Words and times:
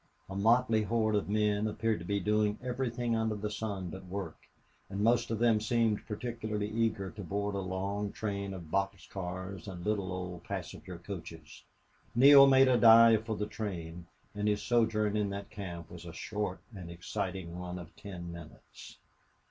A 0.31 0.35
motley 0.35 0.81
horde 0.81 1.13
of 1.15 1.29
men 1.29 1.67
appeared 1.67 1.99
to 1.99 2.05
be 2.05 2.19
doing 2.19 2.57
everything 2.63 3.15
under 3.15 3.35
the 3.35 3.51
sun 3.51 3.91
but 3.91 4.07
work, 4.07 4.47
and 4.89 5.01
most 5.03 5.29
of 5.29 5.37
them 5.37 5.61
seemed 5.61 6.07
particularly 6.07 6.67
eager 6.71 7.11
to 7.11 7.21
board 7.21 7.53
a 7.53 7.59
long 7.59 8.11
train 8.11 8.51
of 8.55 8.71
box 8.71 9.05
cars 9.05 9.67
and 9.67 9.85
little 9.85 10.11
old 10.11 10.43
passenger 10.43 10.97
coaches. 10.97 11.63
Neale 12.15 12.47
made 12.47 12.67
a 12.67 12.79
dive 12.79 13.27
for 13.27 13.35
the 13.35 13.45
train, 13.45 14.07
and 14.33 14.47
his 14.47 14.63
sojourn 14.63 15.15
in 15.15 15.29
that 15.29 15.51
camp 15.51 15.91
was 15.91 16.03
a 16.05 16.13
short 16.13 16.61
and 16.75 16.89
exciting 16.89 17.59
one 17.59 17.77
of 17.77 17.95
ten 17.95 18.31
minutes. 18.31 18.97